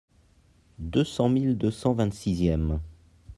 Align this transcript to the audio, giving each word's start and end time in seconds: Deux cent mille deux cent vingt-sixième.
Deux 0.79 1.03
cent 1.03 1.29
mille 1.29 1.55
deux 1.59 1.69
cent 1.69 1.93
vingt-sixième. 1.93 2.81